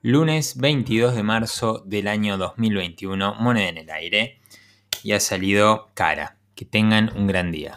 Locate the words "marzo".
1.24-1.82